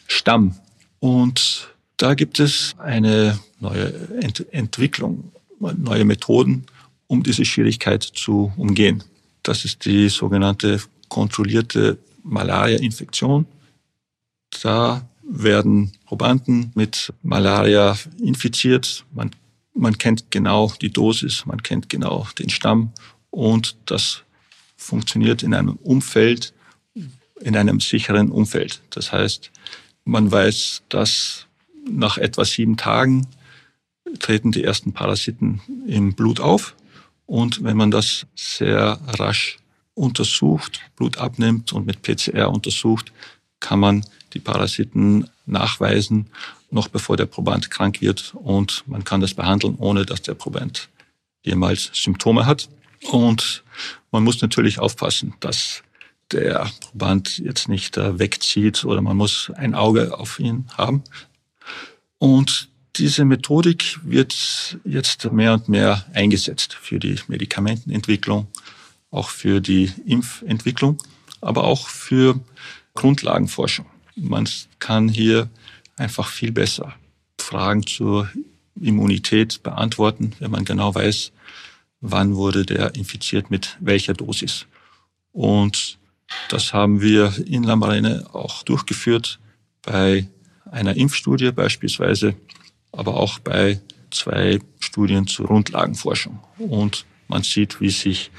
Stamm. 0.07 0.55
Und 0.99 1.71
Da 2.01 2.15
gibt 2.15 2.39
es 2.39 2.73
eine 2.79 3.39
neue 3.59 3.93
Ent 4.21 4.43
Entwicklung, 4.51 5.31
neue 5.59 6.03
Methoden, 6.03 6.65
um 7.05 7.21
diese 7.21 7.45
Schwierigkeit 7.45 8.01
zu 8.01 8.51
umgehen. 8.57 9.03
Das 9.43 9.65
ist 9.65 9.85
die 9.85 10.09
sogenannte 10.09 10.81
kontrollierte 11.09 11.99
Malaria-Infektion. 12.23 13.45
Da 14.63 15.07
werden 15.21 15.91
Probanden 16.05 16.71
mit 16.73 17.13
Malaria 17.21 17.95
infiziert. 18.19 19.05
Man, 19.13 19.29
man 19.75 19.95
kennt 19.99 20.31
genau 20.31 20.73
die 20.81 20.91
Dosis, 20.91 21.45
man 21.45 21.61
kennt 21.61 21.87
genau 21.87 22.27
den 22.39 22.49
Stamm 22.49 22.93
und 23.29 23.75
das 23.85 24.23
funktioniert 24.75 25.43
in 25.43 25.53
einem 25.53 25.75
Umfeld, 25.75 26.51
in 27.41 27.55
einem 27.55 27.79
sicheren 27.79 28.31
Umfeld. 28.31 28.81
Das 28.89 29.11
heißt, 29.11 29.50
man 30.05 30.31
weiß, 30.31 30.83
dass 30.89 31.47
nach 31.89 32.17
etwa 32.17 32.45
sieben 32.45 32.77
Tagen 32.77 33.27
treten 34.19 34.51
die 34.51 34.63
ersten 34.63 34.93
Parasiten 34.93 35.61
im 35.87 36.13
Blut 36.13 36.39
auf. 36.39 36.75
Und 37.25 37.63
wenn 37.63 37.77
man 37.77 37.91
das 37.91 38.25
sehr 38.35 38.99
rasch 39.07 39.57
untersucht, 39.93 40.81
Blut 40.95 41.17
abnimmt 41.17 41.73
und 41.73 41.85
mit 41.85 42.01
PCR 42.01 42.49
untersucht, 42.49 43.11
kann 43.59 43.79
man 43.79 44.05
die 44.33 44.39
Parasiten 44.39 45.29
nachweisen, 45.45 46.27
noch 46.71 46.87
bevor 46.87 47.17
der 47.17 47.25
Proband 47.25 47.69
krank 47.69 48.01
wird. 48.01 48.33
Und 48.35 48.83
man 48.87 49.03
kann 49.03 49.21
das 49.21 49.33
behandeln, 49.33 49.75
ohne 49.77 50.05
dass 50.05 50.21
der 50.21 50.33
Proband 50.33 50.89
jemals 51.43 51.91
Symptome 51.93 52.45
hat. 52.45 52.69
Und 53.11 53.63
man 54.11 54.23
muss 54.23 54.41
natürlich 54.41 54.79
aufpassen, 54.79 55.33
dass 55.39 55.83
der 56.33 56.69
Proband 56.79 57.37
jetzt 57.37 57.67
nicht 57.69 57.97
wegzieht 57.97 58.85
oder 58.85 59.01
man 59.01 59.17
muss 59.17 59.51
ein 59.55 59.75
Auge 59.75 60.17
auf 60.17 60.39
ihn 60.39 60.65
haben. 60.77 61.03
Und 62.17 62.69
diese 62.97 63.25
Methodik 63.25 63.99
wird 64.03 64.77
jetzt 64.83 65.31
mehr 65.31 65.53
und 65.53 65.69
mehr 65.69 66.05
eingesetzt 66.13 66.73
für 66.73 66.99
die 66.99 67.19
Medikamentenentwicklung, 67.27 68.47
auch 69.11 69.29
für 69.29 69.61
die 69.61 69.91
Impfentwicklung, 70.05 70.97
aber 71.39 71.63
auch 71.63 71.87
für 71.87 72.39
Grundlagenforschung. 72.93 73.85
Man 74.15 74.47
kann 74.79 75.07
hier 75.07 75.49
einfach 75.97 76.27
viel 76.27 76.51
besser 76.51 76.93
Fragen 77.39 77.85
zur 77.85 78.29
Immunität 78.79 79.63
beantworten, 79.63 80.33
wenn 80.39 80.51
man 80.51 80.65
genau 80.65 80.93
weiß, 80.93 81.31
wann 82.01 82.35
wurde 82.35 82.65
der 82.65 82.95
infiziert 82.95 83.51
mit 83.51 83.77
welcher 83.79 84.13
Dosis. 84.13 84.65
Und 85.31 85.97
das 86.49 86.73
haben 86.73 87.01
wir 87.01 87.33
in 87.45 87.63
Lambarene 87.63 88.25
auch 88.33 88.63
durchgeführt 88.63 89.39
bei 89.81 90.27
einer 90.69 90.95
Impfstudie 90.95 91.51
beispielsweise, 91.51 92.35
aber 92.91 93.15
auch 93.15 93.39
bei 93.39 93.79
zwei 94.11 94.59
Studien 94.79 95.27
zur 95.27 95.47
Grundlagenforschung. 95.47 96.39
Und 96.57 97.05
man 97.27 97.43
sieht, 97.43 97.81
wie 97.81 97.89
sich 97.89 98.31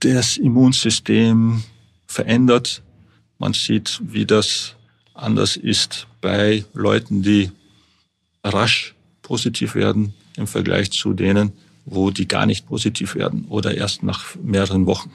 das 0.00 0.36
Immunsystem 0.36 1.62
verändert. 2.06 2.82
Man 3.38 3.52
sieht, 3.52 4.00
wie 4.02 4.26
das 4.26 4.74
anders 5.14 5.56
ist 5.56 6.06
bei 6.20 6.64
Leuten, 6.74 7.22
die 7.22 7.50
rasch 8.44 8.94
positiv 9.22 9.74
werden 9.74 10.14
im 10.36 10.46
Vergleich 10.46 10.90
zu 10.90 11.12
denen, 11.12 11.52
wo 11.84 12.10
die 12.10 12.28
gar 12.28 12.46
nicht 12.46 12.66
positiv 12.66 13.14
werden 13.14 13.46
oder 13.48 13.74
erst 13.74 14.02
nach 14.02 14.34
mehreren 14.36 14.86
Wochen. 14.86 15.10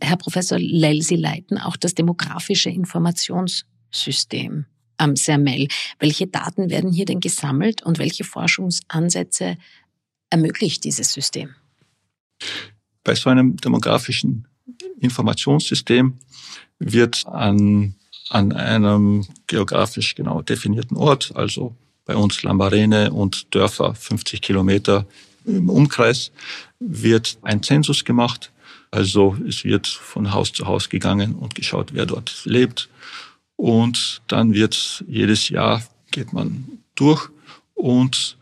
Herr 0.00 0.16
Professor 0.16 0.58
Lell, 0.58 1.02
Sie 1.02 1.16
leiten 1.16 1.58
auch 1.58 1.76
das 1.76 1.94
demografische 1.94 2.70
Informationssystem 2.70 4.66
am 4.96 5.16
CERMEL. 5.16 5.68
Welche 5.98 6.26
Daten 6.26 6.70
werden 6.70 6.92
hier 6.92 7.06
denn 7.06 7.20
gesammelt 7.20 7.82
und 7.82 7.98
welche 7.98 8.24
Forschungsansätze 8.24 9.56
ermöglicht 10.30 10.84
dieses 10.84 11.12
System? 11.12 11.54
Bei 13.02 13.14
so 13.14 13.30
einem 13.30 13.56
demografischen 13.56 14.46
Informationssystem 15.00 16.18
wird 16.78 17.26
an, 17.26 17.94
an 18.28 18.52
einem 18.52 19.26
geografisch 19.46 20.14
genau 20.14 20.42
definierten 20.42 20.96
Ort, 20.96 21.32
also 21.34 21.74
bei 22.04 22.16
uns 22.16 22.42
Lambarene 22.42 23.12
und 23.12 23.54
Dörfer 23.54 23.94
50 23.94 24.40
Kilometer 24.40 25.06
im 25.44 25.68
Umkreis, 25.68 26.32
wird 26.78 27.38
ein 27.42 27.62
Zensus 27.62 28.04
gemacht. 28.04 28.52
Also 28.90 29.36
es 29.46 29.64
wird 29.64 29.86
von 29.86 30.32
Haus 30.32 30.52
zu 30.52 30.66
Haus 30.66 30.88
gegangen 30.88 31.34
und 31.34 31.54
geschaut, 31.54 31.94
wer 31.94 32.06
dort 32.06 32.42
lebt 32.44 32.88
und 33.56 34.22
dann 34.26 34.54
wird 34.54 35.04
jedes 35.06 35.48
Jahr 35.48 35.82
geht 36.10 36.32
man 36.32 36.66
durch 36.94 37.28
und 37.74 38.36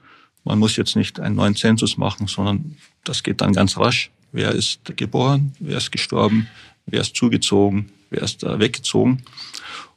man 0.44 0.58
muss 0.58 0.76
jetzt 0.76 0.96
nicht 0.96 1.20
einen 1.20 1.36
neuen 1.36 1.56
Zensus 1.56 1.98
machen, 1.98 2.26
sondern 2.26 2.76
das 3.04 3.22
geht 3.22 3.40
dann 3.40 3.52
ganz 3.52 3.76
rasch. 3.76 4.10
Wer 4.32 4.52
ist 4.52 4.80
geboren, 4.96 5.52
wer 5.58 5.76
ist 5.76 5.92
gestorben, 5.92 6.48
wer 6.86 7.00
ist 7.00 7.16
zugezogen, 7.16 7.90
wer 8.10 8.22
ist 8.22 8.42
da 8.42 8.58
weggezogen. 8.58 9.22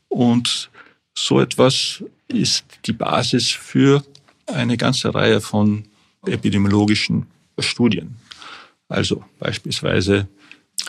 Und 0.10 0.70
so 1.14 1.40
etwas 1.40 2.04
ist 2.28 2.66
die 2.86 2.94
Basis 2.94 3.50
für 3.50 4.04
eine 4.48 4.76
ganze 4.76 5.14
Reihe 5.14 5.40
von 5.40 5.86
epidemiologischen 6.26 7.28
Studien. 7.60 8.16
Also 8.90 9.24
beispielsweise 9.40 10.28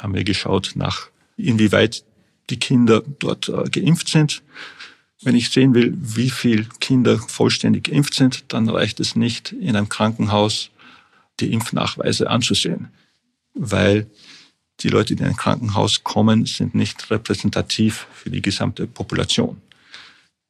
haben 0.00 0.14
wir 0.14 0.24
geschaut 0.24 0.72
nach, 0.74 1.08
inwieweit 1.36 2.04
die 2.50 2.58
Kinder 2.58 3.02
dort 3.18 3.48
äh, 3.48 3.64
geimpft 3.70 4.08
sind. 4.08 4.42
Wenn 5.22 5.36
ich 5.36 5.50
sehen 5.50 5.74
will, 5.74 5.96
wie 5.96 6.30
viele 6.30 6.64
Kinder 6.80 7.18
vollständig 7.18 7.84
geimpft 7.84 8.14
sind, 8.14 8.44
dann 8.48 8.68
reicht 8.68 8.98
es 9.00 9.14
nicht, 9.14 9.52
in 9.52 9.76
einem 9.76 9.88
Krankenhaus 9.88 10.70
die 11.40 11.52
Impfnachweise 11.52 12.28
anzusehen, 12.28 12.88
weil 13.54 14.06
die 14.80 14.88
Leute, 14.88 15.14
die 15.14 15.22
in 15.22 15.28
ein 15.28 15.36
Krankenhaus 15.36 16.02
kommen, 16.02 16.46
sind 16.46 16.74
nicht 16.74 17.10
repräsentativ 17.10 18.06
für 18.12 18.30
die 18.30 18.42
gesamte 18.42 18.86
Population, 18.86 19.60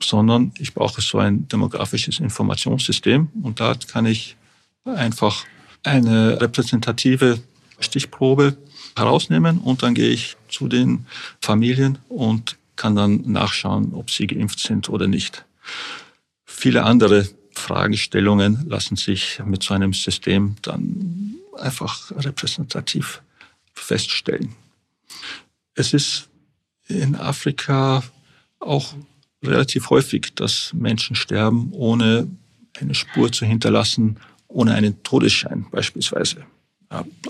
sondern 0.03 0.53
ich 0.59 0.73
brauche 0.73 1.03
so 1.03 1.19
ein 1.19 1.47
demografisches 1.49 2.19
Informationssystem 2.19 3.29
und 3.43 3.61
da 3.61 3.75
kann 3.75 4.07
ich 4.07 4.37
einfach 4.85 5.45
eine 5.83 6.41
repräsentative 6.41 7.41
Stichprobe 7.79 8.57
herausnehmen 8.97 9.59
und 9.59 9.83
dann 9.83 9.95
gehe 9.95 10.11
ich 10.11 10.37
zu 10.49 10.69
den 10.69 11.07
Familien 11.41 11.99
und 12.09 12.57
kann 12.77 12.97
dann 12.97 13.23
nachschauen, 13.27 13.95
ob 13.95 14.11
sie 14.11 14.27
geimpft 14.27 14.59
sind 14.59 14.89
oder 14.89 15.07
nicht. 15.07 15.45
Viele 16.45 16.85
andere 16.85 17.29
Fragestellungen 17.53 18.67
lassen 18.69 18.97
sich 18.97 19.41
mit 19.45 19.63
so 19.63 19.75
einem 19.75 19.93
System 19.93 20.57
dann 20.63 21.37
einfach 21.59 22.11
repräsentativ 22.17 23.23
feststellen. 23.75 24.55
Es 25.75 25.93
ist 25.93 26.29
in 26.89 27.15
Afrika 27.17 28.03
auch 28.59 28.95
relativ 29.43 29.91
häufig, 29.91 30.35
dass 30.35 30.73
Menschen 30.73 31.17
sterben, 31.17 31.73
ohne 31.73 32.29
eine 32.81 32.95
Spur 32.95 33.33
zu 33.33 33.45
hinterlassen, 33.45 34.19
ohne 34.49 34.75
einen 34.75 35.03
Todesschein 35.03 35.67
beispielsweise. 35.71 36.45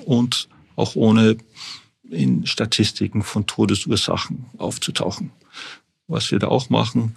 Und 0.05 0.49
auch 0.77 0.97
ohne 0.97 1.37
in 2.11 2.47
Statistiken 2.47 3.23
von 3.23 3.47
Todesursachen 3.47 4.47
aufzutauchen. 4.59 5.31
Was 6.07 6.31
wir 6.31 6.39
da 6.39 6.49
auch 6.49 6.69
machen 6.69 7.15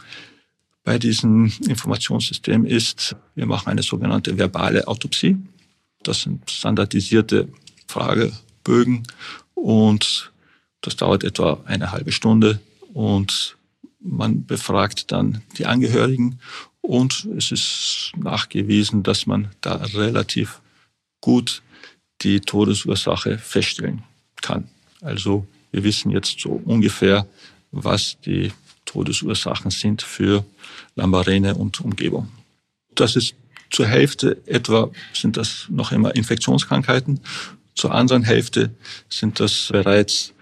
bei 0.84 1.00
diesem 1.00 1.52
Informationssystem 1.68 2.65
ist, 2.65 3.15
wir 3.34 3.46
machen 3.46 3.70
eine 3.70 3.84
sogenannte 3.84 4.38
verbale 4.38 4.88
Autopsie. 4.88 5.38
Das 6.04 6.22
sind 6.22 6.50
standardisierte 6.50 7.50
Fragebögen 7.88 9.04
und 9.56 10.32
das 10.82 10.96
dauert 10.96 11.24
etwa 11.24 11.62
eine 11.65 11.91
halbe 11.91 12.12
Stunde 12.12 12.60
und 12.94 13.58
man 14.00 14.46
befragt 14.46 15.12
dann 15.12 15.41
die 15.58 15.65
Angehörigen 15.65 16.39
und 16.82 17.28
es 17.36 17.52
ist 17.52 18.12
nachgewiesen, 18.15 19.02
dass 19.02 19.26
man 19.26 19.50
da 19.62 19.76
relativ 19.76 20.62
gut 21.22 21.63
die 22.21 22.39
Todesursache 22.39 23.38
feststellen 23.38 24.04
kann. 24.41 24.69
Also 25.01 25.47
wir 25.71 25.84
wissen 25.84 26.12
jetzt 26.12 26.39
so 26.39 26.62
ungefähr, 26.65 27.28
was 27.71 28.17
die 28.25 28.51
Todesursachen 28.86 29.71
sind 29.71 30.01
für 30.01 30.45
Lambarene 30.95 31.56
und 31.56 31.82
Umgebung. 31.82 32.30
Das 32.93 33.15
ist 33.15 33.36
zur 33.69 33.88
Hälfte 33.88 34.41
etwa 34.45 34.89
sind 35.13 35.38
das 35.38 35.65
noch 35.69 35.91
immer 35.91 36.15
Infektionskrankheiten. 36.15 37.19
Zur 37.73 37.93
anderen 37.93 38.23
Hälfte 38.23 38.73
sind 39.10 39.39
das 39.39 39.69
bereits 39.71 40.34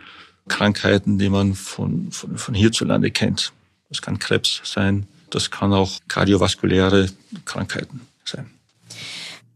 Krankheiten, 0.47 1.17
die 1.17 1.29
man 1.29 1.55
von, 1.55 2.11
von, 2.11 2.37
von 2.37 2.53
hierzulande 2.53 3.09
kennt. 3.11 3.53
Das 3.89 4.01
kann 4.01 4.19
Krebs 4.19 4.61
sein, 4.63 5.07
das 5.29 5.49
kann 5.49 5.73
auch 5.73 5.99
kardiovaskuläre 6.07 7.09
Krankheiten 7.45 8.01
sein. 8.25 8.51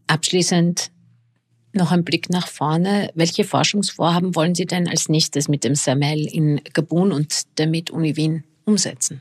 Abschließend 0.08 0.90
noch 1.72 1.92
ein 1.92 2.04
Blick 2.04 2.30
nach 2.30 2.48
vorne. 2.48 3.10
Welche 3.14 3.44
Forschungsvorhaben 3.44 4.34
wollen 4.34 4.54
Sie 4.54 4.66
denn 4.66 4.88
als 4.88 5.08
nächstes 5.08 5.48
mit 5.48 5.64
dem 5.64 5.74
SAMEL 5.74 6.26
in 6.26 6.60
Gabun 6.72 7.12
und 7.12 7.58
der 7.58 7.66
MIT 7.66 7.90
Uni 7.90 8.16
Wien 8.16 8.44
umsetzen? 8.64 9.20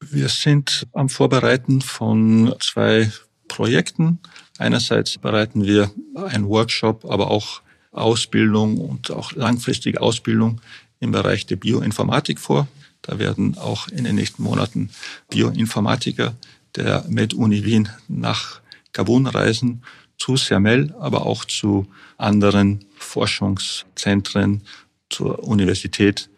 Wir 0.00 0.28
sind 0.28 0.86
am 0.92 1.08
Vorbereiten 1.08 1.80
von 1.80 2.54
zwei 2.60 3.10
Projekten. 3.48 4.18
Einerseits 4.58 5.18
bereiten 5.18 5.64
wir 5.64 5.90
einen 6.14 6.48
Workshop, 6.48 7.04
aber 7.04 7.30
auch 7.30 7.62
Ausbildung 7.92 8.78
und 8.78 9.10
auch 9.10 9.32
langfristige 9.32 10.00
Ausbildung 10.00 10.60
im 11.00 11.12
Bereich 11.12 11.46
der 11.46 11.56
Bioinformatik 11.56 12.38
vor. 12.38 12.68
Da 13.02 13.18
werden 13.18 13.56
auch 13.56 13.88
in 13.88 14.04
den 14.04 14.16
nächsten 14.16 14.42
Monaten 14.42 14.90
Bioinformatiker 15.30 16.34
der 16.74 17.04
Med-Uni 17.08 17.64
Wien 17.64 17.88
nach 18.08 18.60
Gabun 18.92 19.26
reisen, 19.26 19.82
zu 20.18 20.36
CERMEL, 20.36 20.94
aber 20.98 21.26
auch 21.26 21.44
zu 21.44 21.86
anderen 22.16 22.84
Forschungszentren, 22.96 24.62
zur 25.08 25.44
Universität, 25.44 26.28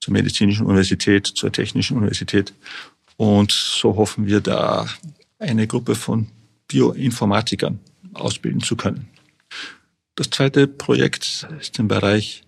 zur 0.00 0.12
medizinischen 0.12 0.66
Universität, 0.66 1.26
zur 1.26 1.52
technischen 1.52 1.96
Universität. 1.96 2.54
Und 3.16 3.52
so 3.52 3.96
hoffen 3.96 4.26
wir 4.26 4.40
da 4.40 4.86
eine 5.38 5.66
Gruppe 5.66 5.94
von 5.94 6.28
Bioinformatikern 6.68 7.78
ausbilden 8.14 8.62
zu 8.62 8.76
können. 8.76 9.08
Das 10.14 10.30
zweite 10.30 10.66
Projekt 10.66 11.46
ist 11.60 11.78
im 11.78 11.88
Bereich 11.88 12.44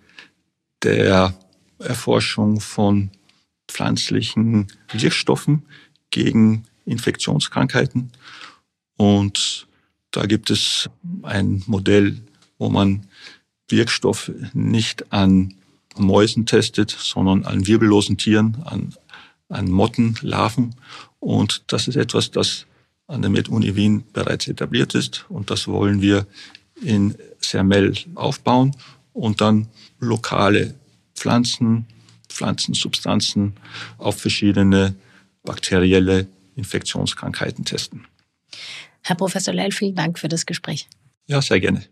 der 0.82 1.34
Erforschung 1.78 2.60
von 2.60 3.10
pflanzlichen 3.68 4.68
Wirkstoffen 4.92 5.62
gegen 6.10 6.64
Infektionskrankheiten. 6.84 8.12
Und 8.96 9.66
da 10.12 10.26
gibt 10.26 10.50
es 10.50 10.88
ein 11.22 11.62
Modell, 11.66 12.20
wo 12.58 12.68
man 12.68 13.06
Wirkstoffe 13.68 14.30
nicht 14.52 15.12
an 15.12 15.54
Mäusen 15.96 16.46
testet, 16.46 16.90
sondern 16.90 17.44
an 17.44 17.66
wirbellosen 17.66 18.16
Tieren, 18.18 18.62
an, 18.64 18.94
an 19.48 19.70
Motten, 19.70 20.16
Larven. 20.22 20.74
Und 21.18 21.64
das 21.66 21.88
ist 21.88 21.96
etwas, 21.96 22.30
das 22.30 22.66
an 23.06 23.22
der 23.22 23.30
Med-Uni 23.30 23.74
Wien 23.74 24.04
bereits 24.12 24.48
etabliert 24.48 24.94
ist. 24.94 25.26
Und 25.28 25.50
das 25.50 25.66
wollen 25.66 26.00
wir 26.00 26.26
in 26.80 27.14
Sermel 27.40 27.94
aufbauen 28.14 28.74
und 29.12 29.40
dann 29.40 29.68
lokale 29.98 30.74
Pflanzen, 31.14 31.86
Pflanzensubstanzen 32.28 33.54
auf 33.98 34.20
verschiedene 34.20 34.94
bakterielle 35.42 36.26
Infektionskrankheiten 36.56 37.64
testen. 37.64 38.06
Herr 39.02 39.16
Professor 39.16 39.52
Leil, 39.52 39.72
vielen 39.72 39.94
Dank 39.94 40.18
für 40.18 40.28
das 40.28 40.46
Gespräch. 40.46 40.88
Ja, 41.26 41.42
sehr 41.42 41.60
gerne. 41.60 41.82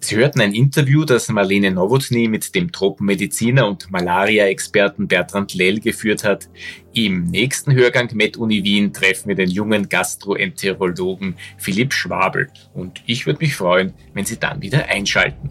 Sie 0.00 0.16
hörten 0.16 0.40
ein 0.40 0.54
Interview, 0.54 1.04
das 1.04 1.28
Marlene 1.28 1.72
Nowotny 1.72 2.28
mit 2.28 2.54
dem 2.54 2.70
Tropenmediziner 2.70 3.66
und 3.66 3.90
Malaria-Experten 3.90 5.08
Bertrand 5.08 5.54
Lell 5.54 5.80
geführt 5.80 6.24
hat. 6.24 6.48
Im 6.92 7.24
nächsten 7.24 7.72
Hörgang 7.72 8.08
Med 8.14 8.36
Uni 8.36 8.62
Wien 8.62 8.92
treffen 8.92 9.28
wir 9.28 9.34
den 9.34 9.50
jungen 9.50 9.88
Gastroenterologen 9.88 11.34
Philipp 11.58 11.92
Schwabel. 11.92 12.48
Und 12.74 13.02
ich 13.06 13.26
würde 13.26 13.40
mich 13.40 13.56
freuen, 13.56 13.92
wenn 14.14 14.24
Sie 14.24 14.38
dann 14.38 14.62
wieder 14.62 14.86
einschalten. 14.86 15.50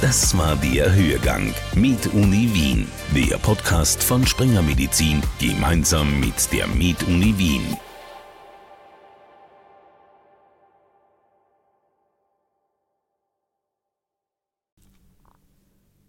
Das 0.00 0.36
war 0.36 0.56
der 0.56 0.94
Hörgang 0.94 1.52
mit 1.74 2.06
Uni 2.12 2.48
Wien, 2.52 2.86
der 3.14 3.38
Podcast 3.38 4.02
von 4.02 4.26
Springer 4.26 4.62
Medizin 4.62 5.22
gemeinsam 5.38 6.18
mit 6.20 6.52
der 6.52 6.66
Med 6.68 7.02
Uni 7.04 7.34
Wien. 7.38 7.76